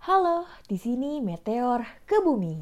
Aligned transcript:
Halo, 0.00 0.48
di 0.64 0.80
sini 0.80 1.20
Meteor 1.20 1.84
ke 2.08 2.24
bumi. 2.24 2.56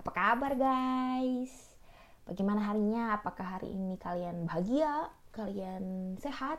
Apa 0.00 0.16
kabar 0.16 0.56
guys? 0.56 1.52
Bagaimana 2.24 2.72
harinya? 2.72 3.12
Apakah 3.20 3.60
hari 3.60 3.68
ini 3.68 4.00
kalian 4.00 4.48
bahagia? 4.48 5.12
Kalian 5.28 6.16
sehat? 6.24 6.56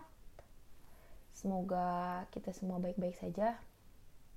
Semoga 1.34 2.22
kita 2.30 2.54
semua 2.54 2.78
baik-baik 2.78 3.18
saja. 3.18 3.58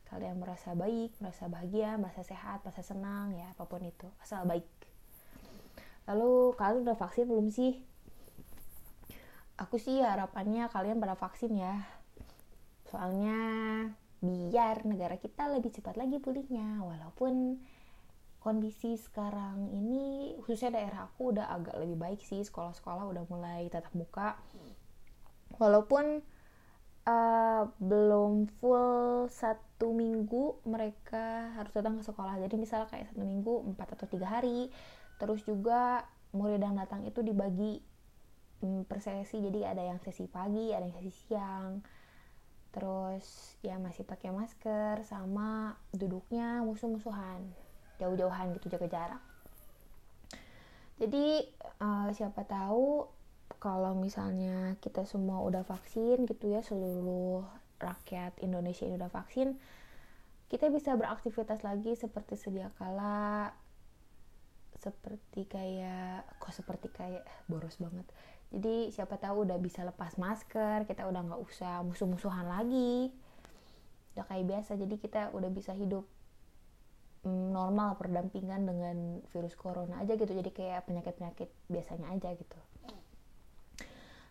Kalian 0.08 0.40
merasa 0.40 0.72
baik, 0.72 1.12
merasa 1.20 1.52
bahagia, 1.52 2.00
merasa 2.00 2.24
sehat, 2.24 2.64
merasa 2.64 2.80
senang, 2.80 3.36
ya 3.36 3.52
apa 3.52 3.68
pun 3.68 3.84
itu. 3.84 4.08
Asal 4.24 4.48
baik. 4.48 4.64
Lalu 6.08 6.56
kalian 6.56 6.88
udah 6.88 6.96
vaksin 6.96 7.28
belum 7.28 7.52
sih? 7.52 7.84
Aku 9.60 9.76
sih 9.76 10.00
harapannya 10.00 10.72
kalian 10.72 10.96
pada 10.96 11.12
vaksin 11.12 11.60
ya. 11.60 11.84
Soalnya 12.88 13.36
biar 14.26 14.82
negara 14.82 15.14
kita 15.14 15.46
lebih 15.46 15.70
cepat 15.70 15.94
lagi 15.94 16.18
pulihnya. 16.18 16.82
Walaupun 16.82 17.62
kondisi 18.42 18.94
sekarang 18.94 19.74
ini 19.74 20.38
khususnya 20.42 20.78
daerah 20.78 21.10
aku 21.10 21.34
udah 21.34 21.46
agak 21.54 21.78
lebih 21.78 21.96
baik 21.98 22.20
sih. 22.22 22.42
Sekolah-sekolah 22.42 23.06
udah 23.06 23.24
mulai 23.30 23.70
tatap 23.70 23.94
muka. 23.94 24.38
Walaupun 25.62 26.22
uh, 27.06 27.62
belum 27.78 28.50
full 28.58 29.30
satu 29.30 29.94
minggu 29.94 30.60
mereka 30.66 31.54
harus 31.54 31.72
datang 31.72 31.98
ke 31.98 32.04
sekolah. 32.04 32.36
Jadi 32.42 32.54
misalnya 32.58 32.90
kayak 32.90 33.14
satu 33.14 33.22
minggu 33.22 33.74
empat 33.74 33.94
atau 33.96 34.06
tiga 34.10 34.28
hari. 34.28 34.68
Terus 35.16 35.46
juga 35.46 36.04
murid 36.36 36.60
yang 36.60 36.76
datang 36.76 37.06
itu 37.08 37.24
dibagi 37.24 37.80
um, 38.60 38.84
per 38.84 39.00
sesi. 39.00 39.40
Jadi 39.40 39.64
ada 39.64 39.80
yang 39.80 40.02
sesi 40.02 40.26
pagi 40.28 40.74
ada 40.74 40.84
yang 40.84 40.94
sesi 40.98 41.12
siang 41.14 41.80
terus 42.76 43.56
ya 43.64 43.80
masih 43.80 44.04
pakai 44.04 44.28
masker 44.28 45.00
sama 45.08 45.80
duduknya 45.96 46.60
musuh-musuhan. 46.60 47.40
Jauh-jauhan 47.96 48.52
gitu 48.60 48.68
jaga 48.68 48.86
jarak. 48.92 49.22
Jadi 51.00 51.48
uh, 51.80 52.12
siapa 52.12 52.44
tahu 52.44 53.08
kalau 53.56 53.96
misalnya 53.96 54.76
kita 54.84 55.08
semua 55.08 55.40
udah 55.40 55.64
vaksin 55.64 56.28
gitu 56.28 56.52
ya 56.52 56.60
seluruh 56.60 57.44
rakyat 57.80 58.36
Indonesia 58.44 58.84
ini 58.84 59.00
udah 59.00 59.12
vaksin 59.12 59.56
kita 60.46 60.70
bisa 60.70 60.94
beraktivitas 60.94 61.66
lagi 61.66 61.98
seperti 61.98 62.38
sedia 62.38 62.70
kala 62.78 63.50
seperti 64.78 65.48
kayak 65.50 66.22
kok 66.38 66.54
seperti 66.54 66.92
kayak 66.94 67.24
boros 67.50 67.80
banget 67.82 68.06
jadi 68.56 68.88
siapa 68.88 69.20
tahu 69.20 69.44
udah 69.44 69.60
bisa 69.60 69.84
lepas 69.84 70.16
masker 70.16 70.88
kita 70.88 71.04
udah 71.04 71.20
nggak 71.28 71.42
usah 71.44 71.84
musuh-musuhan 71.84 72.48
lagi. 72.48 73.12
Udah 74.16 74.24
kayak 74.24 74.48
biasa 74.48 74.80
jadi 74.80 74.96
kita 74.96 75.22
udah 75.36 75.52
bisa 75.52 75.76
hidup 75.76 76.08
mm, 77.28 77.52
normal 77.52 78.00
perdampingan 78.00 78.64
dengan 78.64 79.20
virus 79.28 79.52
corona 79.60 80.00
aja 80.00 80.16
gitu. 80.16 80.32
Jadi 80.32 80.56
kayak 80.56 80.88
penyakit-penyakit 80.88 81.52
biasanya 81.68 82.16
aja 82.16 82.32
gitu. 82.32 82.56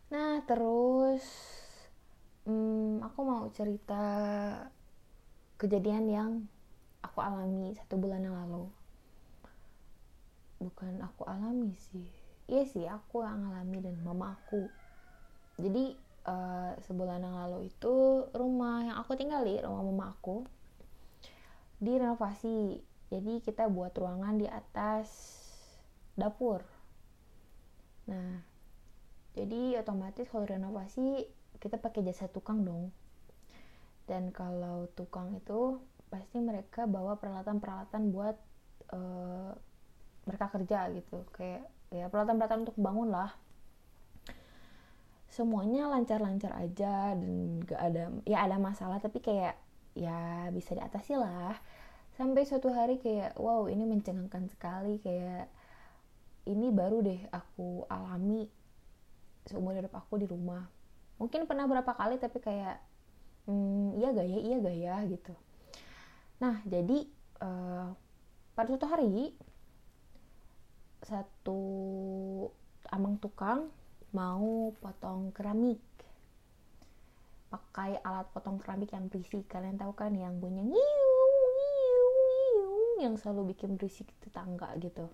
Nah 0.09 0.41
terus 0.49 1.21
hmm, 2.49 3.05
aku 3.05 3.19
mau 3.21 3.45
cerita 3.53 4.01
kejadian 5.61 6.05
yang 6.09 6.31
aku 7.05 7.21
alami 7.21 7.77
satu 7.77 8.01
bulan 8.01 8.25
yang 8.25 8.33
lalu. 8.33 8.73
Bukan 10.65 10.97
aku 11.05 11.29
alami 11.29 11.77
sih 11.77 12.24
iya 12.45 12.63
sih 12.69 12.85
aku 12.85 13.25
yang 13.25 13.41
ngalami 13.45 13.77
dan 13.81 13.95
mama 14.05 14.37
aku. 14.37 14.69
Jadi 15.57 15.95
uh, 16.27 16.75
sebulan 16.85 17.23
yang 17.23 17.35
lalu 17.47 17.71
itu 17.71 18.25
rumah 18.35 18.85
yang 18.85 18.97
aku 18.99 19.17
tinggali 19.17 19.61
rumah 19.61 19.83
mama 19.85 20.05
aku 20.13 20.45
direnovasi. 21.81 22.81
Jadi 23.09 23.33
kita 23.45 23.69
buat 23.69 23.93
ruangan 23.93 24.37
di 24.41 24.47
atas 24.49 25.07
dapur. 26.17 26.61
Nah 28.09 28.41
jadi 29.35 29.83
otomatis 29.83 30.31
kalau 30.31 30.47
renovasi 30.47 31.27
kita 31.59 31.81
pakai 31.81 32.05
jasa 32.07 32.31
tukang 32.31 32.63
dong. 32.63 32.93
Dan 34.05 34.29
kalau 34.29 34.85
tukang 34.93 35.33
itu 35.33 35.81
pasti 36.13 36.37
mereka 36.37 36.85
bawa 36.85 37.17
peralatan-peralatan 37.17 38.13
buat 38.13 38.37
uh, 38.93 39.51
mereka 40.29 40.45
kerja 40.53 40.87
gitu. 40.93 41.25
Kayak 41.33 41.67
ya 41.95 42.11
peralatan-peralatan 42.11 42.67
untuk 42.67 42.77
bangun 42.77 43.09
lah. 43.09 43.31
Semuanya 45.31 45.87
lancar-lancar 45.91 46.51
aja 46.55 47.15
dan 47.15 47.59
gak 47.63 47.81
ada 47.81 48.03
ya 48.23 48.43
ada 48.43 48.59
masalah 48.59 48.99
tapi 48.99 49.19
kayak 49.19 49.55
ya 49.95 50.51
bisa 50.51 50.75
diatasi 50.75 51.15
lah. 51.15 51.55
Sampai 52.15 52.47
suatu 52.47 52.71
hari 52.71 52.99
kayak 52.99 53.35
wow 53.39 53.67
ini 53.71 53.83
mencengangkan 53.87 54.47
sekali. 54.51 54.99
Kayak 54.99 55.51
ini 56.47 56.71
baru 56.71 57.03
deh 57.03 57.19
aku 57.31 57.83
alami 57.89 58.47
seumur 59.47 59.75
hidup 59.75 59.95
aku 59.95 60.19
di 60.19 60.27
rumah. 60.27 60.67
Mungkin 61.19 61.47
pernah 61.47 61.67
berapa 61.67 61.91
kali 61.95 62.19
tapi 62.19 62.39
kayak 62.43 62.79
hmm, 63.47 63.99
iya 63.99 64.11
gak 64.11 64.27
ya 64.27 64.39
iya 64.39 64.55
gak 64.59 64.77
ya 64.77 64.95
gitu. 65.07 65.33
Nah 66.39 66.59
jadi 66.67 67.07
uh, 67.43 67.91
pada 68.55 68.67
suatu 68.71 68.87
hari 68.87 69.35
satu 71.05 71.61
amang 72.89 73.21
tukang 73.21 73.69
mau 74.09 74.73
potong 74.81 75.29
keramik. 75.29 75.81
Pakai 77.53 78.01
alat 78.01 78.25
potong 78.33 78.57
keramik 78.57 78.89
yang 78.89 79.05
berisik. 79.05 79.45
Kalian 79.45 79.77
tahu 79.77 79.93
kan 79.93 80.17
yang 80.17 80.41
bunyi 80.41 80.65
ngiu 80.65 81.13
ngiu 81.53 82.07
ngiu 82.17 82.73
yang 83.05 83.15
selalu 83.21 83.53
bikin 83.53 83.77
berisik 83.77 84.09
tetangga 84.25 84.73
gitu. 84.81 85.05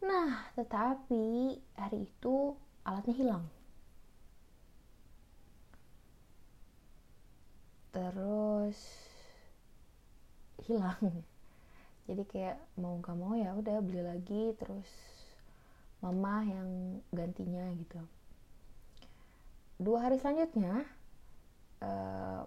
Nah 0.00 0.48
tetapi 0.56 1.56
hari 1.76 2.08
itu 2.08 2.56
alatnya 2.88 3.14
hilang. 3.14 3.44
Terus 7.92 8.80
hilang 10.64 11.24
jadi 12.06 12.22
kayak 12.22 12.56
mau 12.78 13.02
gak 13.02 13.18
mau 13.18 13.34
ya 13.34 13.50
udah 13.58 13.82
beli 13.82 14.02
lagi 14.02 14.54
terus 14.54 14.86
mama 15.98 16.46
yang 16.46 17.02
gantinya 17.10 17.66
gitu. 17.74 17.98
Dua 19.76 20.06
hari 20.06 20.22
selanjutnya 20.22 20.86
uh, 21.82 22.42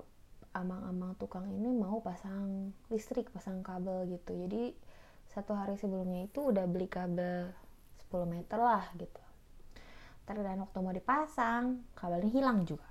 amang-amang 0.56 1.14
tukang 1.20 1.46
ini 1.52 1.70
mau 1.76 2.00
pasang 2.00 2.72
listrik 2.88 3.30
pasang 3.36 3.60
kabel 3.60 4.08
gitu. 4.16 4.34
Jadi 4.34 4.72
satu 5.30 5.54
hari 5.54 5.76
sebelumnya 5.76 6.26
itu 6.26 6.50
udah 6.50 6.66
beli 6.66 6.88
kabel 6.88 7.52
10 8.10 8.26
meter 8.26 8.58
lah 8.58 8.88
gitu. 8.96 9.22
Terus 10.24 10.42
dan 10.42 10.64
waktu 10.64 10.78
mau 10.80 10.96
dipasang 10.96 11.84
kabelnya 12.00 12.32
hilang 12.32 12.64
juga. 12.64 12.88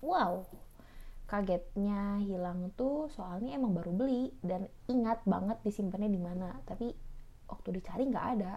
Wow 0.00 0.65
kagetnya 1.26 2.22
hilang 2.22 2.70
tuh 2.78 3.10
soalnya 3.10 3.58
emang 3.58 3.74
baru 3.74 3.90
beli 3.90 4.30
dan 4.46 4.70
ingat 4.86 5.26
banget 5.26 5.58
disimpannya 5.66 6.10
di 6.10 6.20
mana 6.22 6.54
tapi 6.62 6.94
waktu 7.50 7.68
dicari 7.74 8.06
nggak 8.06 8.26
ada. 8.38 8.54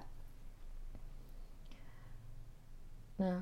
Nah 3.25 3.41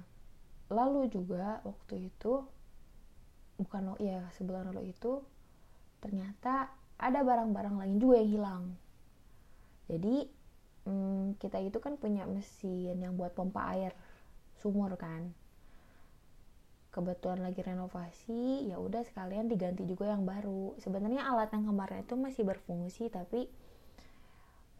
lalu 0.71 1.11
juga 1.11 1.59
waktu 1.67 2.07
itu 2.07 2.43
bukan 3.59 3.81
lo 3.91 3.95
ya 3.99 4.23
sebulan 4.35 4.71
lalu 4.71 4.95
itu 4.95 5.19
ternyata 5.99 6.71
ada 6.95 7.19
barang-barang 7.21 7.75
lain 7.83 7.95
juga 7.99 8.15
yang 8.23 8.31
hilang. 8.31 8.63
Jadi 9.91 10.15
hmm, 10.87 11.35
kita 11.35 11.59
itu 11.59 11.83
kan 11.83 11.99
punya 11.99 12.23
mesin 12.23 12.95
yang 12.95 13.19
buat 13.19 13.35
pompa 13.35 13.75
air 13.75 13.91
sumur 14.63 14.95
kan 14.95 15.35
kebetulan 16.97 17.45
lagi 17.45 17.61
renovasi 17.61 18.65
ya 18.65 18.81
udah 18.81 19.05
sekalian 19.05 19.45
diganti 19.45 19.85
juga 19.85 20.09
yang 20.09 20.25
baru. 20.25 20.73
Sebenarnya 20.81 21.29
alat 21.29 21.53
yang 21.53 21.69
kemarin 21.69 22.01
itu 22.01 22.17
masih 22.17 22.41
berfungsi 22.41 23.13
tapi 23.13 23.45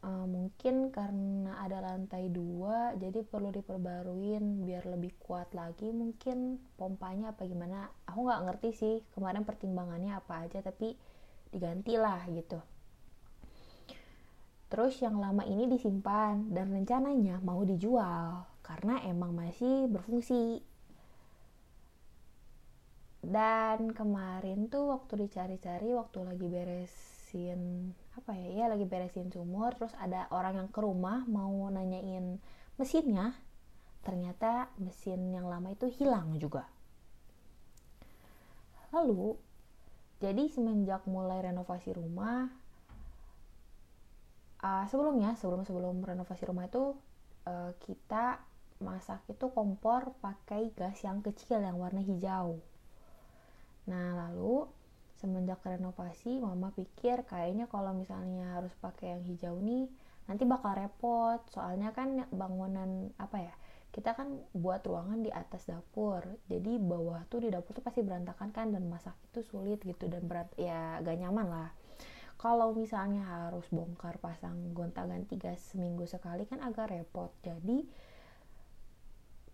uh, 0.01 0.25
mungkin 0.25 0.89
karena 0.89 1.61
ada 1.61 1.85
lantai 1.85 2.33
dua 2.33 2.97
jadi 2.97 3.21
perlu 3.21 3.53
diperbaruin 3.53 4.65
biar 4.65 4.89
lebih 4.89 5.13
kuat 5.21 5.53
lagi 5.53 5.93
mungkin 5.93 6.57
pompanya 6.73 7.37
apa 7.37 7.45
gimana. 7.45 7.93
Aku 8.09 8.25
nggak 8.25 8.43
ngerti 8.49 8.69
sih 8.73 8.95
kemarin 9.13 9.45
pertimbangannya 9.45 10.17
apa 10.17 10.49
aja 10.49 10.65
tapi 10.65 10.97
digantilah 11.53 12.25
gitu. 12.33 12.57
Terus 14.67 14.99
yang 14.99 15.21
lama 15.21 15.45
ini 15.45 15.69
disimpan 15.69 16.49
dan 16.49 16.73
rencananya 16.73 17.39
mau 17.45 17.61
dijual 17.63 18.43
karena 18.65 18.99
emang 19.05 19.31
masih 19.31 19.87
berfungsi 19.87 20.59
dan 23.27 23.91
kemarin 23.91 24.71
tuh 24.71 24.95
waktu 24.95 25.27
dicari-cari 25.27 25.91
waktu 25.91 26.23
lagi 26.23 26.47
beresin 26.47 27.91
apa 28.15 28.31
ya 28.39 28.63
ya 28.63 28.65
lagi 28.71 28.87
beresin 28.87 29.27
sumur 29.27 29.75
terus 29.75 29.91
ada 29.99 30.31
orang 30.31 30.63
yang 30.63 30.69
ke 30.71 30.79
rumah 30.79 31.27
mau 31.27 31.67
nanyain 31.67 32.39
mesinnya. 32.79 33.35
Ternyata 34.07 34.71
mesin 34.79 35.35
yang 35.35 35.51
lama 35.51 35.75
itu 35.75 35.91
hilang 35.91 36.39
juga. 36.39 36.71
Lalu 38.95 39.35
jadi 40.23 40.47
semenjak 40.47 41.03
mulai 41.03 41.43
renovasi 41.43 41.91
rumah 41.99 42.47
uh, 44.63 44.87
sebelumnya 44.87 45.35
sebelum 45.35 45.67
sebelum 45.67 45.99
renovasi 45.99 46.47
rumah 46.47 46.71
itu 46.71 46.95
uh, 47.43 47.75
kita 47.83 48.39
masak 48.79 49.19
itu 49.27 49.51
kompor 49.51 50.15
pakai 50.23 50.71
gas 50.71 51.03
yang 51.03 51.19
kecil 51.19 51.59
yang 51.59 51.75
warna 51.75 51.99
hijau 51.99 52.63
nah 53.87 54.27
lalu 54.27 54.67
semenjak 55.17 55.63
renovasi 55.65 56.37
mama 56.37 56.69
pikir 56.77 57.25
kayaknya 57.25 57.65
kalau 57.65 57.95
misalnya 57.97 58.59
harus 58.59 58.75
pakai 58.77 59.17
yang 59.17 59.23
hijau 59.25 59.57
nih 59.57 59.89
nanti 60.27 60.43
bakal 60.43 60.75
repot. 60.75 61.41
Soalnya 61.49 61.95
kan 61.95 62.27
bangunan 62.29 63.09
apa 63.17 63.37
ya 63.41 63.55
kita 63.89 64.13
kan 64.13 64.29
buat 64.53 64.85
ruangan 64.85 65.25
di 65.25 65.31
atas 65.33 65.65
dapur. 65.65 66.21
Jadi 66.51 66.77
bawah 66.77 67.23
tuh 67.31 67.41
di 67.41 67.49
dapur 67.49 67.73
tuh 67.73 67.81
pasti 67.81 68.03
berantakan 68.05 68.53
kan 68.53 68.69
dan 68.69 68.85
masak 68.85 69.15
itu 69.31 69.41
sulit 69.41 69.81
gitu 69.81 70.05
dan 70.05 70.27
berat 70.27 70.51
ya 70.59 71.01
gak 71.01 71.17
nyaman 71.17 71.47
lah. 71.49 71.69
Kalau 72.37 72.69
misalnya 72.77 73.25
harus 73.25 73.65
bongkar 73.73 74.21
pasang 74.21 74.69
gonta-ganti 74.77 75.41
gas 75.41 75.73
seminggu 75.73 76.05
sekali 76.05 76.45
kan 76.45 76.61
agak 76.61 76.93
repot. 76.93 77.33
Jadi 77.41 77.81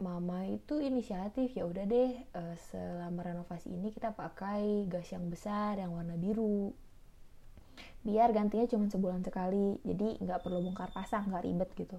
mama 0.04 0.44
itu 0.52 0.84
inisiatif 0.84 1.56
ya 1.56 1.64
udah 1.64 1.88
deh 1.88 2.12
uh, 2.36 2.56
selama 2.68 3.24
renovasi 3.24 3.72
ini 3.72 3.88
kita 3.96 4.12
pakai 4.12 4.92
gas 4.92 5.08
yang 5.16 5.32
besar 5.32 5.80
yang 5.80 5.96
warna 5.96 6.20
biru. 6.20 6.76
Biar 8.04 8.36
gantinya 8.36 8.68
cuma 8.68 8.92
sebulan 8.92 9.24
sekali 9.24 9.80
jadi 9.88 10.20
nggak 10.20 10.44
perlu 10.44 10.60
bongkar 10.60 10.92
pasang 10.92 11.32
nggak 11.32 11.44
ribet 11.48 11.70
gitu. 11.80 11.98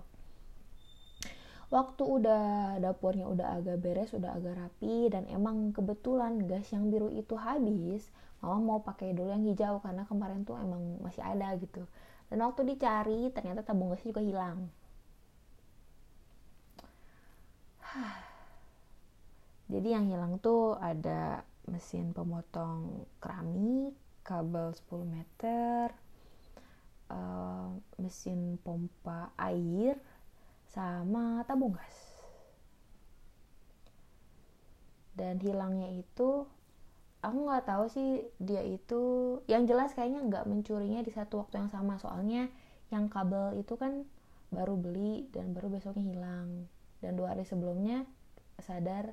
Waktu 1.73 2.05
udah 2.05 2.45
dapurnya 2.85 3.25
udah 3.25 3.57
agak 3.57 3.81
beres 3.81 4.13
udah 4.13 4.37
agak 4.37 4.61
rapi 4.61 5.09
dan 5.09 5.25
emang 5.33 5.73
kebetulan 5.73 6.45
gas 6.45 6.69
yang 6.77 6.93
biru 6.93 7.09
itu 7.09 7.35
habis 7.41 8.13
mama 8.45 8.61
mau 8.61 8.79
pakai 8.85 9.17
dulu 9.17 9.33
yang 9.33 9.49
hijau 9.49 9.81
karena 9.81 10.05
kemarin 10.05 10.45
tuh 10.45 10.61
emang 10.61 11.01
masih 11.01 11.25
ada 11.25 11.57
gitu. 11.57 11.89
Dan 12.29 12.45
waktu 12.45 12.69
dicari 12.69 13.33
ternyata 13.33 13.65
tabung 13.65 13.89
gasnya 13.89 14.13
juga 14.13 14.21
hilang 14.21 14.69
jadi 19.73 19.89
yang 19.99 20.07
hilang 20.11 20.39
tuh 20.39 20.77
ada 20.77 21.43
mesin 21.65 22.13
pemotong 22.13 23.09
keramik 23.17 23.97
kabel 24.25 24.73
10 24.73 25.05
meter 25.09 25.93
uh, 27.09 27.73
mesin 27.97 28.61
pompa 28.61 29.33
air 29.41 29.97
sama 30.69 31.45
tabung 31.49 31.77
gas. 31.77 31.97
Dan 35.15 35.39
hilangnya 35.39 35.95
itu 35.95 36.45
aku 37.23 37.39
nggak 37.47 37.65
tahu 37.65 37.85
sih 37.87 38.27
dia 38.43 38.61
itu 38.67 39.39
yang 39.47 39.65
jelas 39.65 39.95
kayaknya 39.95 40.27
nggak 40.27 40.45
mencurinya 40.51 41.01
di 41.01 41.13
satu 41.15 41.47
waktu 41.47 41.65
yang 41.65 41.71
sama. 41.71 41.97
Soalnya 42.03 42.51
yang 42.93 43.07
kabel 43.09 43.57
itu 43.57 43.79
kan 43.79 44.05
baru 44.53 44.75
beli 44.77 45.31
dan 45.31 45.55
baru 45.57 45.73
besoknya 45.73 46.05
hilang 46.05 46.69
dan 47.05 47.21
dua 47.21 47.37
hari 47.37 47.45
sebelumnya 47.45 48.09
sadar 48.65 49.13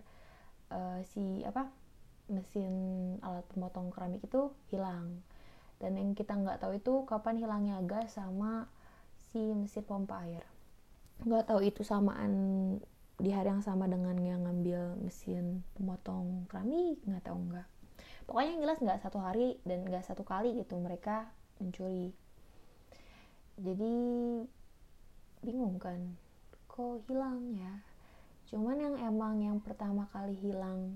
uh, 0.72 1.04
si 1.12 1.44
apa 1.44 1.68
mesin 2.32 2.72
alat 3.20 3.44
pemotong 3.52 3.92
keramik 3.92 4.24
itu 4.24 4.56
hilang. 4.72 5.20
Dan 5.84 6.00
yang 6.00 6.16
kita 6.16 6.38
nggak 6.38 6.64
tahu 6.64 6.80
itu 6.80 6.94
kapan 7.04 7.36
hilangnya 7.42 7.84
gas 7.84 8.16
sama 8.16 8.72
si 9.34 9.52
mesin 9.52 9.84
pompa 9.84 10.24
air. 10.24 10.48
Nggak 11.28 11.52
tahu 11.52 11.60
itu 11.68 11.84
samaan 11.84 12.32
di 13.22 13.30
hari 13.30 13.54
yang 13.54 13.62
sama 13.62 13.86
dengan 13.86 14.18
yang 14.18 14.48
ngambil 14.48 14.98
mesin 15.04 15.62
pemotong 15.78 16.48
keramik 16.48 16.98
nggak 17.04 17.26
tahu 17.28 17.38
nggak. 17.52 17.68
Pokoknya 18.26 18.50
yang 18.56 18.62
jelas 18.64 18.80
nggak 18.80 19.02
satu 19.04 19.20
hari 19.20 19.60
dan 19.68 19.84
nggak 19.84 20.06
satu 20.08 20.24
kali 20.24 20.56
gitu 20.56 20.80
mereka 20.80 21.28
mencuri. 21.60 22.16
Jadi 23.62 23.94
bingung 25.42 25.82
kan 25.82 26.18
kok 26.72 27.04
hilang 27.12 27.52
ya. 27.52 27.84
Cuman 28.48 28.80
yang 28.80 28.96
emang 29.04 29.44
yang 29.44 29.60
pertama 29.60 30.08
kali 30.16 30.40
hilang 30.40 30.96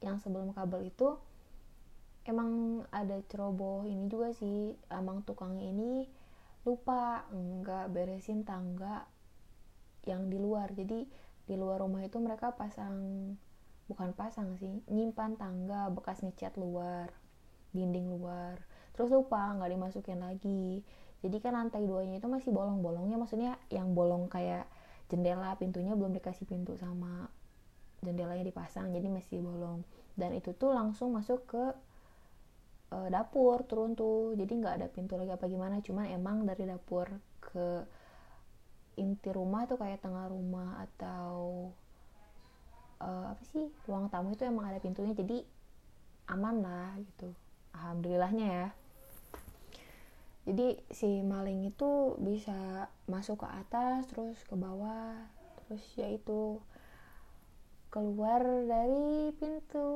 yang 0.00 0.16
sebelum 0.16 0.56
kabel 0.56 0.88
itu 0.88 1.20
emang 2.24 2.82
ada 2.88 3.20
ceroboh 3.28 3.84
ini 3.84 4.08
juga 4.08 4.32
sih. 4.32 4.72
Emang 4.88 5.20
tukangnya 5.28 5.68
ini 5.68 6.08
lupa 6.64 7.28
nggak 7.28 7.92
beresin 7.92 8.48
tangga 8.48 9.04
yang 10.08 10.32
di 10.32 10.40
luar. 10.40 10.72
Jadi 10.72 11.04
di 11.44 11.54
luar 11.56 11.84
rumah 11.84 12.00
itu 12.00 12.16
mereka 12.16 12.56
pasang 12.56 12.96
bukan 13.90 14.14
pasang 14.14 14.54
sih 14.54 14.86
nyimpan 14.86 15.34
tangga 15.34 15.90
bekas 15.90 16.24
ngecat 16.24 16.56
luar 16.56 17.12
dinding 17.76 18.08
luar. 18.08 18.56
Terus 18.96 19.12
lupa 19.12 19.52
nggak 19.52 19.68
dimasukin 19.68 20.24
lagi. 20.24 20.80
Jadi 21.20 21.36
kan 21.44 21.52
lantai 21.52 21.84
duanya 21.84 22.16
itu 22.16 22.28
masih 22.32 22.48
bolong-bolongnya. 22.48 23.20
Maksudnya 23.20 23.60
yang 23.68 23.92
bolong 23.92 24.32
kayak 24.32 24.64
jendela 25.10 25.58
pintunya 25.58 25.92
belum 25.98 26.14
dikasih 26.14 26.46
pintu 26.46 26.78
sama 26.78 27.26
jendelanya 28.00 28.46
dipasang 28.46 28.94
jadi 28.94 29.10
masih 29.10 29.42
bolong. 29.44 29.84
Dan 30.16 30.32
itu 30.32 30.56
tuh 30.56 30.72
langsung 30.72 31.12
masuk 31.12 31.44
ke 31.50 31.64
uh, 32.94 33.08
dapur 33.10 33.66
turun 33.66 33.98
tuh. 33.98 34.32
Jadi 34.38 34.52
nggak 34.62 34.74
ada 34.80 34.86
pintu 34.88 35.18
lagi 35.18 35.34
apa 35.34 35.50
gimana 35.50 35.82
cuman 35.82 36.08
emang 36.14 36.46
dari 36.46 36.64
dapur 36.64 37.10
ke 37.42 37.84
inti 38.96 39.28
rumah 39.32 39.64
tuh 39.64 39.80
kayak 39.80 40.00
tengah 40.04 40.28
rumah 40.28 40.84
atau 40.88 41.68
uh, 43.00 43.26
apa 43.32 43.42
sih 43.48 43.72
ruang 43.88 44.12
tamu 44.12 44.36
itu 44.36 44.44
emang 44.44 44.68
ada 44.68 44.78
pintunya 44.78 45.12
jadi 45.12 45.42
aman 46.30 46.62
lah 46.62 46.94
gitu. 47.02 47.34
Alhamdulillahnya 47.74 48.46
ya 48.46 48.66
jadi 50.48 50.80
si 50.88 51.20
maling 51.20 51.68
itu 51.68 52.16
bisa 52.16 52.88
masuk 53.06 53.44
ke 53.44 53.48
atas 53.48 54.08
terus 54.08 54.40
ke 54.48 54.56
bawah 54.56 55.14
terus 55.60 55.84
ya 55.94 56.08
itu 56.10 56.58
keluar 57.90 58.46
dari 58.70 59.34
pintu 59.34 59.86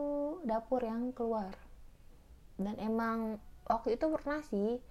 dapur 0.43 0.83
yang 0.83 1.15
keluar. 1.15 1.55
Dan 2.59 2.75
emang 2.83 3.39
waktu 3.71 3.95
itu 3.95 4.11
pernah 4.11 4.43
sih 4.51 4.83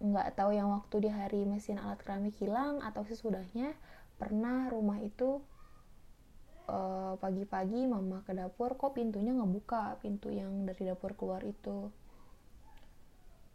nggak 0.00 0.32
tahu 0.36 0.56
yang 0.56 0.72
waktu 0.72 1.08
di 1.08 1.10
hari 1.12 1.44
mesin 1.44 1.76
alat 1.76 2.00
keramik 2.00 2.32
hilang 2.40 2.80
atau 2.80 3.04
sesudahnya 3.04 3.76
pernah 4.16 4.72
rumah 4.72 4.96
itu 5.04 5.44
eh, 6.72 7.14
pagi-pagi 7.20 7.84
mama 7.84 8.24
ke 8.24 8.32
dapur 8.32 8.80
kok 8.80 8.96
pintunya 8.96 9.36
ngebuka? 9.36 10.00
Pintu 10.00 10.32
yang 10.32 10.64
dari 10.64 10.88
dapur 10.88 11.12
keluar 11.20 11.44
itu 11.44 11.92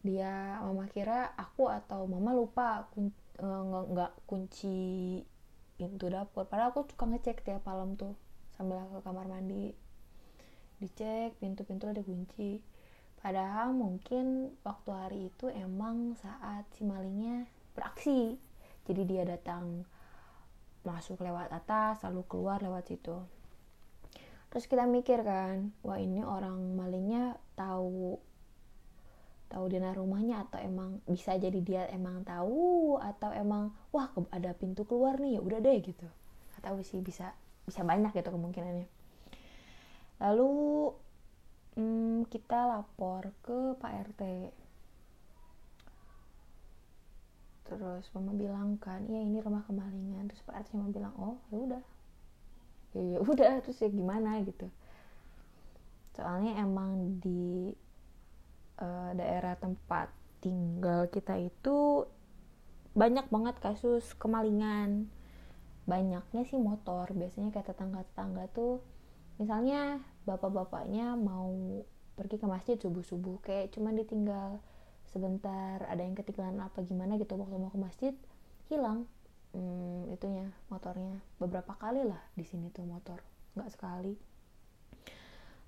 dia 0.03 0.59
mama 0.59 0.85
kira 0.92 1.31
aku 1.39 1.71
atau 1.71 2.04
mama 2.11 2.35
lupa 2.35 2.92
kun, 2.92 3.16
uh, 3.39 3.87
nggak 3.87 4.11
kunci 4.28 5.23
pintu 5.80 6.11
dapur. 6.11 6.44
Padahal 6.45 6.75
aku 6.75 6.83
suka 6.92 7.07
ngecek 7.07 7.47
tiap 7.47 7.63
malam 7.63 7.95
tuh 7.95 8.13
sambil 8.59 8.83
ke 8.92 8.99
kamar 8.99 9.25
mandi. 9.31 9.71
Dicek 10.83 11.39
pintu-pintu 11.39 11.87
ada 11.87 12.04
kunci. 12.04 12.59
Padahal 13.23 13.71
mungkin 13.71 14.51
waktu 14.68 14.89
hari 14.92 15.19
itu 15.31 15.47
emang 15.47 16.19
saat 16.19 16.68
si 16.75 16.83
malingnya 16.83 17.47
beraksi. 17.71 18.35
Jadi 18.83 19.01
dia 19.07 19.23
datang 19.23 19.87
masuk 20.83 21.23
lewat 21.23 21.47
atas 21.56 22.04
lalu 22.04 22.28
keluar 22.28 22.59
lewat 22.59 22.92
situ. 22.92 23.16
Terus 24.51 24.68
kita 24.68 24.83
mikir 24.83 25.23
kan 25.23 25.71
wah 25.81 25.95
ini 25.95 26.19
orang 26.21 26.75
malingnya 26.75 27.39
tahu 27.56 28.19
tahu 29.54 29.69
dina 29.69 29.94
rumahnya 29.94 30.50
atau 30.50 30.57
emang 30.57 30.98
bisa 31.06 31.38
jadi 31.38 31.60
dia 31.62 31.83
emang 31.94 32.26
tahu 32.26 32.98
atau 32.98 33.30
emang 33.30 33.69
wah 33.94 34.10
ada 34.33 34.50
pintu 34.57 34.81
keluar 34.81 35.22
nih 35.22 35.38
ya 35.38 35.42
udah 35.45 35.60
deh 35.62 35.78
gitu. 35.78 36.10
Nggak 36.50 36.64
tahu 36.66 36.81
sih 36.81 36.98
bisa 37.06 37.38
bisa 37.69 37.86
banyak 37.86 38.10
gitu 38.18 38.33
kemungkinannya. 38.33 38.90
Lalu 40.18 40.52
hmm, 41.78 42.26
kita 42.33 42.66
lapor 42.66 43.30
ke 43.45 43.78
Pak 43.78 43.94
RT 44.10 44.24
terus 47.64 48.06
mama 48.12 48.36
bilang 48.36 48.76
kan 48.81 49.06
iya 49.06 49.22
ini 49.22 49.38
rumah 49.38 49.62
kemalingan. 49.69 50.33
Terus 50.33 50.42
Pak 50.50 50.66
RT 50.66 50.74
cuma 50.74 50.90
bilang 50.90 51.14
oh 51.22 51.38
ya 51.54 51.62
udah. 51.62 51.83
Ya 52.98 53.02
ya 53.06 53.19
udah. 53.22 53.62
Terus 53.62 53.78
ya 53.86 53.90
gimana 53.94 54.42
gitu. 54.42 54.66
Soalnya 56.18 56.57
emang 56.57 57.22
di 57.22 57.69
uh, 58.80 59.11
daerah 59.13 59.57
tempat 59.59 60.09
tinggal 60.44 61.07
kita 61.07 61.39
itu 61.39 62.07
banyak 62.94 63.25
banget 63.30 63.56
kasus 63.59 64.13
kemalingan. 64.18 65.09
Banyaknya 65.83 66.44
sih 66.47 66.61
motor. 66.61 67.09
Biasanya 67.11 67.51
kayak 67.51 67.73
tetangga-tetangga 67.73 68.47
tuh 68.53 68.80
misalnya 69.42 69.99
bapak-bapaknya 70.30 71.18
mau 71.18 71.81
pergi 72.13 72.37
ke 72.37 72.45
masjid 72.45 72.77
subuh-subuh 72.77 73.42
kayak 73.42 73.73
cuma 73.73 73.89
ditinggal 73.89 74.61
sebentar 75.09 75.81
ada 75.89 76.06
yang 76.06 76.13
ketinggalan 76.13 76.61
apa 76.61 76.85
gimana 76.85 77.18
gitu 77.18 77.33
waktu 77.33 77.57
mau 77.57 77.73
ke 77.73 77.81
masjid 77.81 78.13
hilang 78.69 79.09
hmm, 79.57 80.13
itunya 80.13 80.49
motornya. 80.69 81.18
Beberapa 81.42 81.73
kali 81.77 82.06
lah 82.06 82.21
di 82.37 82.45
sini 82.45 82.69
tuh 82.69 82.85
motor 82.85 83.21
nggak 83.57 83.69
sekali. 83.73 84.13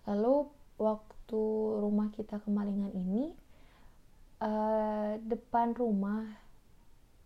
Lalu 0.06 0.65
waktu 0.76 1.42
rumah 1.80 2.12
kita 2.12 2.40
kemalingan 2.44 2.92
ini 2.92 3.32
uh, 4.44 5.16
depan 5.24 5.76
rumah 5.76 6.28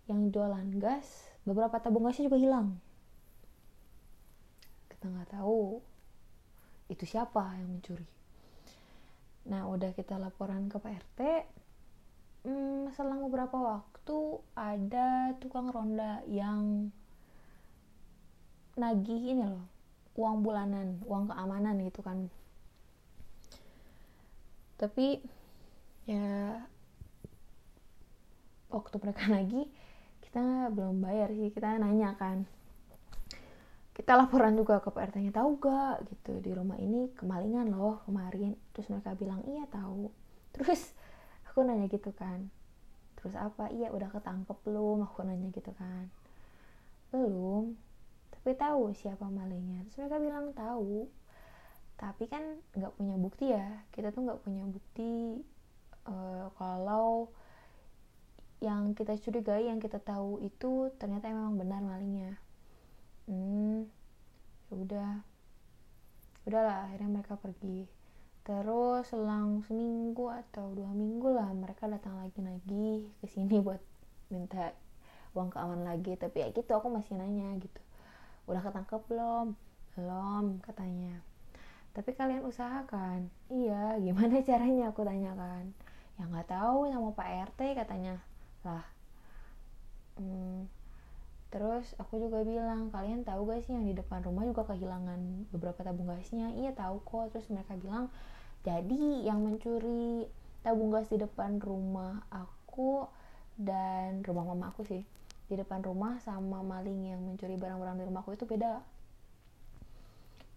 yang 0.10 0.34
jualan 0.34 0.65
gas 0.82 1.29
beberapa 1.46 1.77
tabung 1.77 2.06
gasnya 2.06 2.29
juga 2.29 2.41
hilang. 2.41 2.68
Kita 4.89 5.06
nggak 5.10 5.38
tahu 5.38 5.82
itu 6.89 7.06
siapa 7.06 7.58
yang 7.62 7.77
mencuri. 7.77 8.08
Nah 9.50 9.70
udah 9.70 9.94
kita 9.94 10.18
laporan 10.18 10.70
ke 10.70 10.77
Pak 10.82 10.94
RT 10.94 11.20
hmm, 12.46 12.94
selang 12.96 13.25
beberapa 13.27 13.58
waktu 13.58 14.18
ada 14.58 15.38
tukang 15.38 15.70
ronda 15.70 16.22
yang 16.25 16.91
nagih 18.79 19.36
ini 19.36 19.44
loh 19.44 19.65
uang 20.15 20.44
bulanan 20.44 21.00
uang 21.03 21.32
keamanan 21.32 21.75
gitu 21.84 22.00
kan 22.00 22.32
tapi 24.79 25.19
ya 26.07 26.55
waktu 28.71 28.95
mereka 28.98 29.27
lagi 29.27 29.67
kita 30.24 30.71
belum 30.71 31.01
bayar 31.01 31.33
sih. 31.33 31.50
Kita 31.51 31.75
nanya 31.81 32.13
kan. 32.15 32.45
Kita 33.91 34.15
laporan 34.15 34.55
juga 34.55 34.79
ke 34.79 34.88
Pak 34.95 35.12
RT 35.12 35.15
nya 35.19 35.33
tahu 35.36 35.59
gak 35.59 36.07
gitu 36.07 36.39
di 36.39 36.55
rumah 36.55 36.79
ini 36.79 37.12
kemalingan 37.19 37.67
loh 37.74 38.00
kemarin. 38.07 38.55
Terus 38.71 38.88
mereka 38.88 39.17
bilang 39.19 39.43
iya 39.43 39.67
tahu. 39.67 40.07
Terus 40.55 40.95
aku 41.50 41.65
nanya 41.65 41.91
gitu 41.91 42.15
kan. 42.15 42.48
Terus 43.19 43.36
apa? 43.36 43.67
Iya 43.74 43.91
udah 43.91 44.07
ketangkep 44.13 44.57
belum? 44.63 45.03
Aku 45.03 45.27
nanya 45.27 45.51
gitu 45.51 45.75
kan. 45.75 46.07
Belum 47.12 47.75
tapi 48.29 48.55
tahu 48.55 48.95
siapa 48.95 49.27
malingnya. 49.27 49.83
Terus 49.89 49.98
mereka 50.07 50.17
bilang 50.24 50.45
tahu 50.55 51.12
tapi 52.00 52.32
kan 52.32 52.63
nggak 52.79 52.96
punya 52.96 53.15
bukti 53.20 53.51
ya. 53.51 53.84
Kita 53.91 54.15
tuh 54.15 54.24
nggak 54.24 54.41
punya 54.48 54.63
bukti 54.63 55.44
uh, 56.08 56.48
kalau 56.56 57.27
yang 58.63 58.96
kita 58.96 59.20
curigai 59.20 59.68
yang 59.68 59.84
kita 59.84 60.00
tahu 60.00 60.39
itu 60.39 60.96
ternyata 60.96 61.27
memang 61.27 61.60
benar 61.60 61.84
malingnya. 61.84 62.39
Hmm 63.27 63.91
ya 64.72 64.75
udah. 64.79 65.12
Udahlah 66.48 66.88
akhirnya 66.88 67.20
mereka 67.20 67.36
pergi. 67.36 67.84
Terus 68.48 69.12
selang 69.12 69.60
seminggu 69.68 70.32
atau 70.32 70.72
dua 70.72 70.89
minggu 70.96 71.27
lah 71.36 71.51
mereka 71.51 71.86
datang 71.91 72.15
lagi 72.15 72.39
lagi 72.39 73.12
ke 73.20 73.27
sini 73.27 73.60
buat 73.60 73.84
minta 74.32 74.72
uang 75.36 75.51
keamanan 75.51 75.84
lagi. 75.84 76.15
Tapi 76.15 76.48
ya 76.48 76.48
gitu 76.56 76.72
aku 76.72 76.88
masih 76.88 77.20
nanya 77.20 77.60
gitu. 77.60 77.84
Udah 78.48 78.63
ketangkep 78.63 79.03
belum? 79.12 79.60
Belum 80.00 80.63
katanya 80.63 81.28
tapi 82.00 82.15
kalian 82.15 82.48
usahakan. 82.48 83.27
Iya 83.51 84.00
gimana 84.00 84.39
caranya? 84.48 84.96
Aku 84.96 85.03
tanyakan 85.03 85.75
ya 86.15 86.24
nggak 86.27 86.48
tahu 86.48 86.88
sama 86.88 87.12
Pak 87.12 87.27
RT 87.51 87.75
katanya. 87.75 88.15
Lah 88.63 88.88
hmm, 90.15 90.72
terus 91.51 91.91
aku 92.00 92.24
juga 92.24 92.48
bilang 92.48 92.88
kalian 92.88 93.27
tahu 93.27 93.51
gak 93.51 93.68
sih 93.68 93.75
yang 93.75 93.84
di 93.84 93.91
depan 93.91 94.24
rumah 94.24 94.48
juga 94.48 94.63
kehilangan 94.72 95.51
beberapa 95.51 95.84
tabung 95.84 96.08
gasnya? 96.08 96.56
Iya 96.56 96.72
tahu 96.72 97.03
kok. 97.03 97.36
Terus 97.36 97.51
mereka 97.51 97.75
bilang 97.75 98.08
jadi 98.63 99.27
yang 99.27 99.44
mencuri 99.44 100.24
tabung 100.63 100.96
gas 100.96 101.12
di 101.12 101.20
depan 101.20 101.60
rumah 101.60 102.24
aku 102.32 103.12
dan 103.60 104.24
rumah 104.24 104.48
mama 104.48 104.72
aku 104.72 104.88
sih 104.88 105.03
di 105.51 105.56
depan 105.60 105.84
rumah 105.84 106.15
sama 106.24 106.63
maling 106.63 107.12
yang 107.12 107.20
mencuri 107.20 107.60
barang-barang 107.60 108.00
di 108.00 108.06
rumahku 108.08 108.39
itu 108.39 108.48
beda 108.48 108.79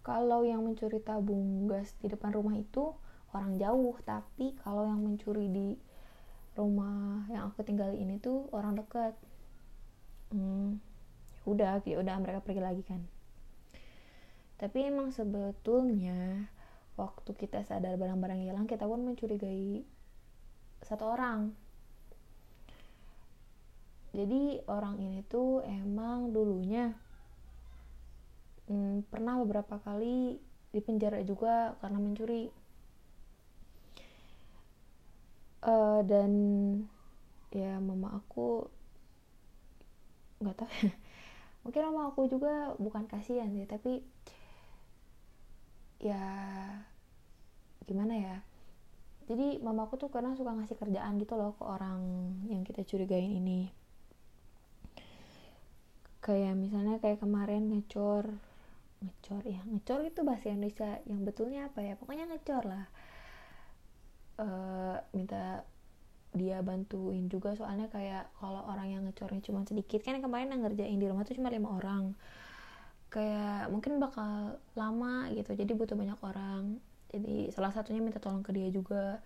kalau 0.03 0.43
yang 0.43 0.67
mencuri 0.67 0.99
tabung 0.99 1.71
gas 1.71 1.95
di 2.03 2.11
depan 2.11 2.35
rumah 2.35 2.59
itu 2.59 2.91
orang 3.31 3.55
jauh. 3.55 3.95
Tapi 4.03 4.51
kalau 4.59 4.83
yang 4.83 4.99
mencuri 4.99 5.47
di 5.47 5.79
rumah 6.59 7.25
yang 7.31 7.49
aku 7.49 7.63
tinggal 7.63 7.95
ini 7.95 8.19
tuh 8.19 8.51
orang 8.51 8.75
dekat. 8.75 9.15
Hmm, 10.35 10.83
udah 11.47 11.79
ya 11.87 12.03
udah 12.03 12.19
mereka 12.19 12.43
pergi 12.43 12.61
lagi 12.61 12.83
kan. 12.83 13.01
Tapi 14.59 14.91
emang 14.91 15.15
sebetulnya 15.15 16.51
waktu 16.99 17.31
kita 17.33 17.63
sadar 17.63 17.95
barang-barang 17.95 18.43
hilang 18.43 18.67
kita 18.67 18.83
pun 18.83 19.01
mencurigai 19.07 19.87
satu 20.83 21.15
orang. 21.15 21.55
Jadi 24.13 24.61
orang 24.69 25.01
ini 25.01 25.25
tuh 25.25 25.65
emang 25.65 26.29
dulunya 26.29 26.93
hmm, 28.67 29.07
pernah 29.11 29.39
beberapa 29.41 29.79
kali 29.81 30.39
dipenjara 30.73 31.21
juga 31.23 31.77
karena 31.79 31.99
mencuri. 32.01 32.49
Uh, 35.63 36.03
dan 36.03 36.31
ya 37.55 37.79
mama 37.79 38.19
aku 38.19 38.67
nggak 40.43 40.57
tahu. 40.59 40.71
Mungkin 41.63 41.81
mama 41.87 42.11
aku 42.11 42.27
juga 42.27 42.75
bukan 42.75 43.07
kasihan 43.07 43.47
sih 43.55 43.63
tapi 43.63 44.03
ya 46.03 46.19
gimana 47.87 48.13
ya? 48.19 48.37
Jadi 49.23 49.63
mama 49.63 49.87
aku 49.87 49.95
tuh 49.95 50.11
karena 50.11 50.35
suka 50.35 50.51
ngasih 50.51 50.75
kerjaan 50.75 51.15
gitu 51.15 51.39
loh 51.39 51.55
ke 51.55 51.63
orang 51.63 52.01
yang 52.51 52.67
kita 52.67 52.83
curigain 52.83 53.31
ini. 53.31 53.71
Kayak 56.19 56.59
misalnya 56.59 56.99
kayak 56.99 57.23
kemarin 57.23 57.71
ngecor 57.71 58.35
ngecor 59.03 59.43
ya 59.43 59.59
ngecor 59.67 59.99
itu 60.07 60.23
bahasa 60.23 60.47
Indonesia 60.49 60.89
yang 61.03 61.21
betulnya 61.27 61.67
apa 61.67 61.79
ya? 61.83 61.93
Pokoknya 61.99 62.25
ngecor 62.31 62.63
lah. 62.63 62.85
Uh, 64.33 64.97
minta 65.13 65.61
dia 66.33 66.65
bantuin 66.65 67.29
juga 67.29 67.53
soalnya 67.53 67.85
kayak 67.93 68.25
kalau 68.41 68.65
orang 68.65 68.89
yang 68.89 69.01
ngecornya 69.05 69.45
cuma 69.45 69.61
sedikit 69.69 70.01
kan 70.01 70.17
kemarin 70.17 70.49
yang 70.49 70.65
ngerjain 70.65 70.97
di 70.97 71.05
rumah 71.05 71.27
tuh 71.27 71.37
cuma 71.37 71.53
lima 71.53 71.69
orang. 71.77 72.17
Kayak 73.13 73.69
mungkin 73.69 74.01
bakal 74.01 74.57
lama 74.73 75.29
gitu 75.37 75.53
jadi 75.53 75.71
butuh 75.77 75.93
banyak 75.93 76.17
orang. 76.25 76.81
Jadi 77.13 77.53
salah 77.53 77.69
satunya 77.69 78.01
minta 78.01 78.17
tolong 78.17 78.41
ke 78.41 78.49
dia 78.49 78.73
juga. 78.73 79.21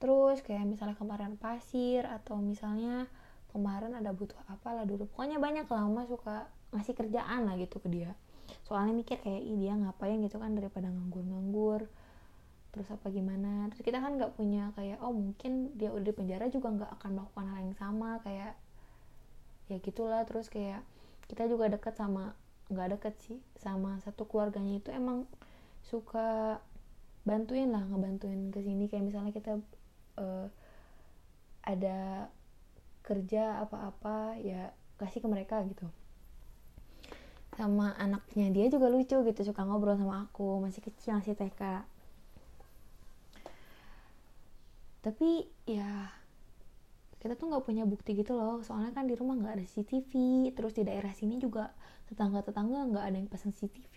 Terus 0.00 0.40
kayak 0.40 0.64
misalnya 0.64 0.96
kemarin 0.96 1.36
pasir 1.36 2.08
atau 2.08 2.40
misalnya 2.40 3.04
kemarin 3.52 3.92
ada 3.92 4.16
butuh 4.16 4.40
apa 4.48 4.72
lah 4.72 4.88
dulu. 4.88 5.04
Pokoknya 5.12 5.36
banyak 5.36 5.68
lama 5.68 6.08
suka 6.08 6.48
ngasih 6.72 6.96
kerjaan 6.96 7.44
lah 7.44 7.60
gitu 7.60 7.76
ke 7.80 7.88
dia 7.92 8.16
soalnya 8.64 8.94
mikir 8.96 9.20
kayak 9.20 9.42
Ih, 9.42 9.56
dia 9.60 9.74
ngapain 9.76 10.16
gitu 10.24 10.40
kan 10.40 10.56
daripada 10.56 10.88
nganggur-nganggur 10.88 11.90
terus 12.72 12.88
apa 12.92 13.08
gimana? 13.08 13.72
Terus 13.72 13.82
kita 13.84 13.98
kan 14.04 14.20
nggak 14.20 14.36
punya 14.36 14.72
kayak 14.76 15.00
oh 15.00 15.12
mungkin 15.12 15.72
dia 15.80 15.88
udah 15.92 16.04
di 16.04 16.12
penjara 16.12 16.46
juga 16.52 16.68
nggak 16.72 16.90
akan 17.00 17.10
melakukan 17.16 17.46
hal 17.48 17.58
yang 17.64 17.76
sama 17.76 18.20
kayak 18.20 18.52
ya 19.72 19.76
gitulah. 19.80 20.22
Terus 20.28 20.52
kayak 20.52 20.84
kita 21.28 21.48
juga 21.48 21.72
deket 21.72 21.96
sama 21.96 22.36
nggak 22.68 22.98
deket 22.98 23.14
sih 23.24 23.38
sama 23.60 24.00
satu 24.04 24.28
keluarganya 24.28 24.76
itu 24.82 24.90
emang 24.92 25.24
suka 25.86 26.60
bantuin 27.24 27.72
lah 27.72 27.80
ngebantuin 27.88 28.52
ke 28.52 28.60
sini. 28.60 28.92
Kayak 28.92 29.04
misalnya 29.08 29.32
kita 29.32 29.52
uh, 30.20 30.46
ada 31.64 32.28
kerja 33.06 33.62
apa-apa 33.62 34.36
ya 34.42 34.74
kasih 35.00 35.22
ke 35.22 35.28
mereka 35.30 35.62
gitu 35.64 35.86
sama 37.56 37.96
anaknya 37.96 38.52
dia 38.52 38.66
juga 38.68 38.92
lucu 38.92 39.16
gitu 39.24 39.40
suka 39.42 39.64
ngobrol 39.64 39.96
sama 39.96 40.28
aku 40.28 40.60
masih 40.60 40.84
kecil 40.84 41.16
masih 41.16 41.32
TK 41.32 41.88
tapi 45.00 45.48
ya 45.64 46.12
kita 47.22 47.38
tuh 47.38 47.46
nggak 47.50 47.62
punya 47.66 47.82
bukti 47.86 48.14
gitu 48.14 48.34
loh. 48.34 48.62
Soalnya 48.66 48.90
kan 48.90 49.06
di 49.06 49.14
rumah 49.14 49.34
nggak 49.38 49.54
ada 49.58 49.66
CCTV 49.66 50.12
terus 50.54 50.74
di 50.74 50.82
daerah 50.82 51.10
sini 51.14 51.38
juga 51.38 51.70
tetangga-tetangga 52.10 52.90
nggak 52.90 53.04
ada 53.06 53.16
yang 53.18 53.30
pesan 53.30 53.50
CCTV 53.54 53.94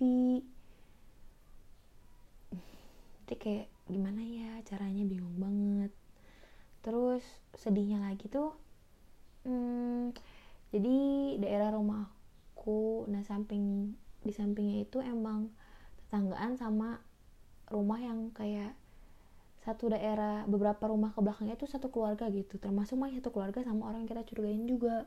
jadi 3.30 3.38
kayak 3.38 3.68
gimana 3.86 4.26
ya 4.26 4.58
caranya? 4.66 5.06
Bingung 5.06 5.38
banget. 5.38 5.94
Terus 6.82 7.22
sedihnya 7.54 8.02
lagi 8.02 8.26
tuh 8.26 8.58
hmm, 9.46 10.18
jadi 10.74 10.98
daerah 11.38 11.78
rumah 11.78 12.10
nah 13.10 13.24
samping 13.24 13.96
di 14.22 14.36
sampingnya 14.36 14.84
itu 14.84 15.00
emang 15.00 15.50
tetanggaan 16.06 16.60
sama 16.60 17.00
rumah 17.72 18.02
yang 18.02 18.34
kayak 18.36 18.76
satu 19.64 19.92
daerah 19.92 20.48
beberapa 20.48 20.88
rumah 20.88 21.12
ke 21.14 21.20
belakangnya 21.20 21.60
itu 21.60 21.68
satu 21.68 21.92
keluarga 21.92 22.32
gitu. 22.32 22.58
Termasuk 22.58 22.96
mah 22.96 23.12
satu 23.12 23.30
keluarga 23.30 23.62
sama 23.62 23.92
orang 23.92 24.04
yang 24.04 24.10
kita 24.12 24.24
curigain 24.28 24.66
juga. 24.66 25.06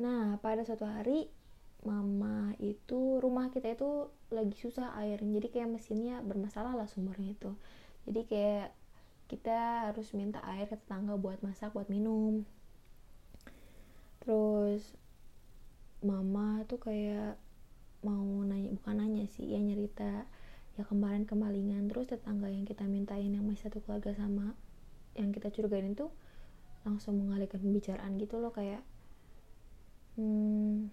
Nah 0.00 0.40
pada 0.40 0.64
suatu 0.64 0.88
hari 0.88 1.28
mama 1.82 2.54
itu 2.62 3.18
rumah 3.18 3.50
kita 3.50 3.74
itu 3.76 4.08
lagi 4.32 4.56
susah 4.56 4.96
air. 4.98 5.20
Jadi 5.20 5.48
kayak 5.52 5.68
mesinnya 5.70 6.24
bermasalah 6.24 6.74
lah 6.74 6.88
sumbernya 6.88 7.36
itu. 7.36 7.52
Jadi 8.08 8.20
kayak 8.26 8.68
kita 9.30 9.88
harus 9.88 10.12
minta 10.12 10.42
air 10.44 10.68
ke 10.68 10.76
tetangga 10.76 11.16
buat 11.16 11.40
masak 11.44 11.72
buat 11.76 11.88
minum. 11.92 12.44
Terus 14.24 15.01
mama 16.02 16.66
tuh 16.66 16.78
kayak 16.82 17.38
mau 18.02 18.42
nanya 18.42 18.74
bukan 18.74 18.98
nanya 18.98 19.24
sih 19.30 19.54
ya 19.54 19.62
nyerita 19.62 20.26
ya 20.74 20.82
kemarin 20.88 21.22
kemalingan 21.22 21.86
terus 21.86 22.10
tetangga 22.10 22.50
yang 22.50 22.66
kita 22.66 22.82
mintain 22.88 23.30
yang 23.30 23.46
masih 23.46 23.70
satu 23.70 23.78
keluarga 23.84 24.10
sama 24.16 24.58
yang 25.14 25.30
kita 25.30 25.52
curigain 25.54 25.92
itu 25.92 26.10
langsung 26.82 27.20
mengalihkan 27.22 27.62
pembicaraan 27.62 28.18
gitu 28.18 28.42
loh 28.42 28.50
kayak 28.50 28.82
hmm, 30.18 30.90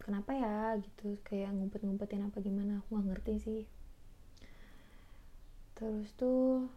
kenapa 0.00 0.32
ya? 0.32 0.58
gitu 0.80 1.20
kayak 1.22 1.52
ngumpet-ngumpetin 1.54 2.24
apa 2.26 2.40
gimana 2.40 2.80
aku 2.80 2.96
nggak 2.96 3.06
ngerti 3.14 3.34
sih. 3.38 3.62
Terus 5.76 6.08
tuh 6.16 6.68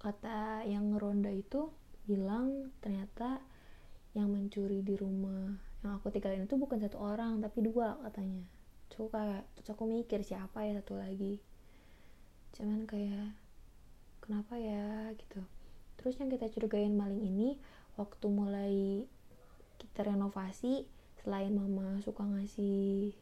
kata 0.00 0.62
yang 0.64 0.94
ngeronda 0.94 1.34
itu 1.34 1.68
bilang 2.06 2.70
ternyata 2.78 3.42
yang 4.16 4.32
mencuri 4.32 4.80
di 4.80 4.96
rumah 4.96 5.60
yang 5.84 6.00
aku 6.00 6.08
tinggalin 6.08 6.48
itu 6.48 6.56
bukan 6.56 6.80
satu 6.80 6.96
orang 6.96 7.44
tapi 7.44 7.60
dua 7.60 8.00
katanya. 8.08 8.48
Terus 8.88 9.12
kayak 9.12 9.44
terus 9.52 9.68
aku 9.76 9.84
mikir 9.84 10.24
siapa 10.24 10.64
ya 10.64 10.80
satu 10.80 10.96
lagi. 10.96 11.38
Cuman 12.56 12.88
kayak 12.88 13.36
kenapa 14.24 14.56
ya 14.56 15.12
gitu. 15.14 15.44
Terus 16.00 16.16
yang 16.16 16.32
kita 16.32 16.48
curigain 16.48 16.96
maling 16.96 17.20
ini 17.20 17.60
waktu 18.00 18.26
mulai 18.32 19.04
kita 19.76 20.08
renovasi 20.08 20.88
selain 21.20 21.52
mama 21.52 22.00
suka 22.00 22.24
ngasih 22.24 23.12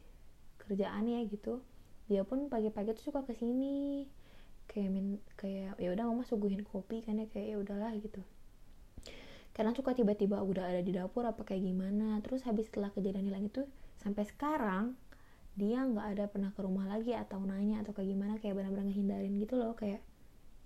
kerjaan 0.61 1.05
ya 1.09 1.21
gitu 1.27 1.61
dia 2.05 2.21
pun 2.21 2.53
pagi-pagi 2.53 2.93
tuh 2.93 3.09
suka 3.09 3.25
ke 3.25 3.33
sini 3.33 4.05
kayak 4.69 4.89
min 4.93 5.17
kayak 5.37 5.77
ya 5.81 5.89
udah 5.89 6.05
mama 6.05 6.21
suguhin 6.21 6.61
kopi 6.61 7.01
kan 7.01 7.17
ya 7.17 7.25
kayak 7.29 7.53
ya 7.53 7.57
udahlah 7.57 7.93
gitu 7.97 8.21
karena 9.55 9.71
suka 9.71 9.95
tiba-tiba 9.95 10.43
udah 10.43 10.67
ada 10.67 10.83
di 10.83 10.91
dapur 10.91 11.23
apa 11.23 11.47
kayak 11.47 11.63
gimana. 11.63 12.19
Terus 12.19 12.43
habis 12.43 12.67
setelah 12.67 12.91
kejadian 12.91 13.31
hilang 13.31 13.47
itu 13.47 13.63
sampai 14.03 14.27
sekarang 14.27 14.99
dia 15.55 15.79
nggak 15.79 16.07
ada 16.19 16.25
pernah 16.27 16.51
ke 16.51 16.59
rumah 16.59 16.83
lagi 16.83 17.15
atau 17.15 17.39
nanya 17.39 17.79
atau 17.79 17.95
kayak 17.95 18.11
gimana 18.11 18.35
kayak 18.43 18.59
benar-benar 18.59 18.91
ngehindarin 18.91 19.39
gitu 19.39 19.55
loh 19.55 19.71
kayak 19.79 20.03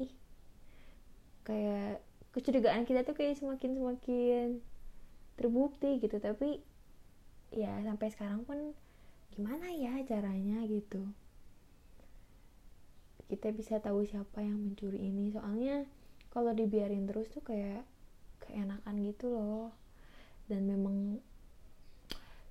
ih 0.01 0.09
kayak 1.45 2.01
kecurigaan 2.33 2.89
kita 2.89 3.05
tuh 3.05 3.13
kayak 3.13 3.37
semakin 3.37 3.77
semakin 3.77 4.47
terbukti 5.37 6.01
gitu. 6.01 6.17
Tapi 6.17 6.57
ya 7.53 7.77
sampai 7.85 8.09
sekarang 8.09 8.41
pun 8.41 8.73
gimana 9.37 9.69
ya 9.69 10.01
caranya 10.09 10.65
gitu. 10.65 11.05
Kita 13.29 13.53
bisa 13.53 13.77
tahu 13.77 14.01
siapa 14.09 14.41
yang 14.41 14.57
mencuri 14.57 14.97
ini. 14.97 15.29
Soalnya 15.29 15.85
kalau 16.33 16.57
dibiarin 16.57 17.05
terus 17.05 17.29
tuh 17.29 17.45
kayak 17.45 17.85
keenakan 18.49 19.05
gitu 19.05 19.29
loh. 19.29 19.69
Dan 20.49 20.65
memang 20.65 21.21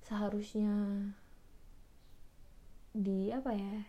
seharusnya 0.07 0.71
di 2.95 3.29
apa 3.29 3.53
ya 3.53 3.85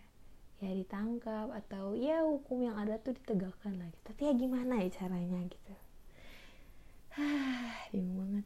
ya 0.61 0.71
ditangkap 0.77 1.49
atau 1.49 1.97
ya 1.97 2.21
hukum 2.21 2.61
yang 2.61 2.77
ada 2.77 3.01
tuh 3.01 3.17
ditegakkan 3.17 3.79
lagi. 3.81 3.97
Tapi 4.05 4.29
ya 4.29 4.33
gimana 4.37 4.83
ya 4.83 4.91
caranya 4.93 5.41
gitu. 5.47 5.75
Bingung 7.95 8.19
banget. 8.21 8.45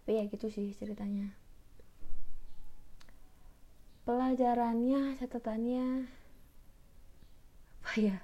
Tapi 0.00 0.10
ya 0.18 0.24
gitu 0.26 0.50
sih 0.50 0.74
ceritanya. 0.74 1.30
Pelajarannya 4.08 5.20
catatannya 5.20 6.08
apa 7.78 7.92
ya? 8.00 8.18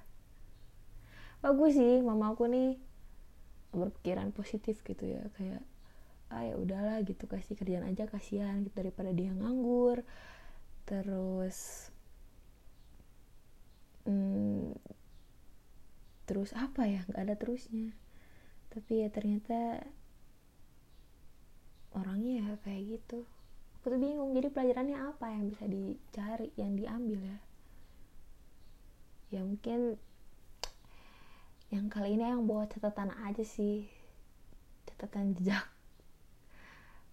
Bagus 1.41 1.73
sih 1.73 2.01
mama 2.05 2.33
aku 2.33 2.45
nih 2.49 2.77
berpikiran 3.77 4.31
positif 4.31 4.81
gitu 4.83 5.05
ya 5.05 5.23
kayak 5.37 5.63
ah 6.33 6.41
ya 6.41 6.57
udahlah 6.57 7.05
gitu 7.05 7.29
kasih 7.29 7.53
kerjaan 7.53 7.85
aja 7.85 8.09
kasihan 8.09 8.65
gitu 8.65 8.75
daripada 8.81 9.13
dia 9.13 9.31
nganggur. 9.31 10.01
Terus 10.89 11.89
hmm, 14.05 14.73
terus 16.25 16.51
apa 16.57 16.89
ya 16.89 17.05
nggak 17.05 17.23
ada 17.29 17.35
terusnya. 17.37 17.93
Tapi 18.73 19.05
ya 19.05 19.09
ternyata 19.13 19.85
orangnya 21.95 22.33
ya 22.41 22.47
kayak 22.65 22.99
gitu. 22.99 23.23
Aku 23.79 23.93
tuh 23.93 23.99
bingung 24.01 24.33
jadi 24.33 24.49
pelajarannya 24.49 24.97
apa 24.97 25.29
yang 25.29 25.45
bisa 25.47 25.65
dicari 25.69 26.49
yang 26.57 26.73
diambil 26.73 27.21
ya? 27.21 27.39
Ya 29.29 29.41
mungkin 29.45 30.01
yang 31.73 31.89
kali 31.89 32.13
ini 32.13 32.29
yang 32.29 32.45
bawa 32.45 32.69
catatan 32.69 33.09
aja 33.25 33.41
sih. 33.41 33.89
Catatan 34.85 35.33
jejak. 35.33 35.65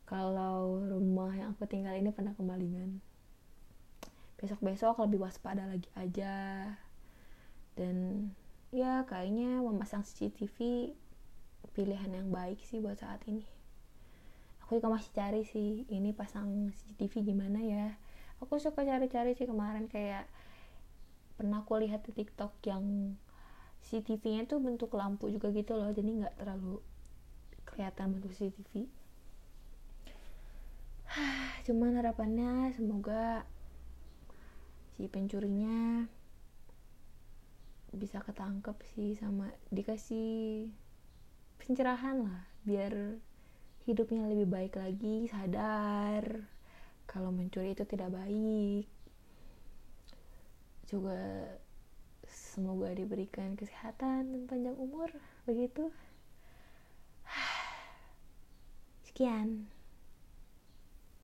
Kalau 0.05 0.77
rumah 0.85 1.33
yang 1.33 1.57
aku 1.57 1.65
tinggal 1.65 1.97
ini 1.97 2.12
pernah 2.12 2.37
kemalingan. 2.37 3.01
Besok-besok 4.37 5.01
lebih 5.09 5.25
waspada 5.25 5.65
lagi 5.65 5.88
aja. 5.97 6.69
Dan 7.73 8.29
ya 8.69 9.09
kayaknya 9.09 9.65
memasang 9.65 10.05
CCTV 10.05 10.93
pilihan 11.73 12.12
yang 12.12 12.29
baik 12.29 12.61
sih 12.61 12.85
buat 12.85 13.01
saat 13.01 13.25
ini. 13.25 13.45
Aku 14.67 14.77
juga 14.77 14.93
masih 14.93 15.12
cari 15.17 15.43
sih 15.49 15.88
ini 15.88 16.12
pasang 16.12 16.69
CCTV 16.77 17.33
gimana 17.33 17.61
ya. 17.65 17.97
Aku 18.45 18.61
suka 18.61 18.85
cari-cari 18.85 19.33
sih 19.33 19.49
kemarin 19.49 19.88
kayak 19.88 20.29
pernah 21.41 21.65
aku 21.65 21.81
lihat 21.81 22.05
di 22.05 22.12
TikTok 22.12 22.53
yang 22.69 23.17
CCTV-nya 23.83 24.47
tuh 24.47 24.59
bentuk 24.62 24.95
lampu 24.95 25.29
juga 25.29 25.51
gitu 25.51 25.75
loh 25.75 25.90
jadi 25.90 26.07
nggak 26.07 26.35
terlalu 26.38 26.79
kelihatan 27.68 28.16
bentuk 28.16 28.33
CCTV 28.35 28.87
cuman 31.66 32.01
harapannya 32.01 32.73
semoga 32.75 33.45
si 34.97 35.07
pencurinya 35.07 36.09
bisa 37.92 38.25
ketangkep 38.25 38.77
sih 38.97 39.12
sama 39.21 39.53
dikasih 39.68 40.73
pencerahan 41.61 42.25
lah 42.25 42.40
biar 42.64 43.21
hidupnya 43.85 44.25
lebih 44.31 44.49
baik 44.49 44.81
lagi 44.81 45.29
sadar 45.29 46.49
kalau 47.12 47.29
mencuri 47.29 47.77
itu 47.77 47.85
tidak 47.85 48.09
baik. 48.09 48.88
Juga 50.88 51.21
semoga 52.53 52.93
diberikan 52.93 53.57
kesehatan 53.57 54.29
dan 54.29 54.43
panjang 54.45 54.77
umur 54.77 55.09
begitu. 55.49 55.88
Sekian 59.09 59.73